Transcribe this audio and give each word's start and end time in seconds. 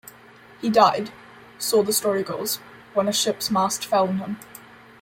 He 0.61 0.69
died, 0.71 1.11
so 1.59 1.83
the 1.83 1.93
story 1.93 2.23
goes, 2.23 2.55
when 2.95 3.07
a 3.07 3.13
ship's 3.13 3.51
mast 3.51 3.85
fell 3.85 4.07
on 4.07 4.17
him. 4.17 4.37